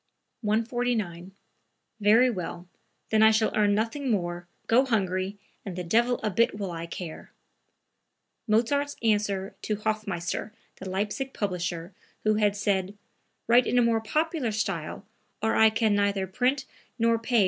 [0.41, 1.31] 149.
[1.99, 2.67] "Very well;
[3.11, 6.87] then I shall earn nothing more, go hungry and the devil a bit will I
[6.87, 7.31] care!"
[8.47, 11.93] (Mozart's answer to Hofmeister, the Leipsic publisher,
[12.23, 12.97] who had said:
[13.45, 15.05] "Write in a more popular style
[15.43, 16.65] or I can neither print
[16.97, 17.39] nor pay for anything of yours.")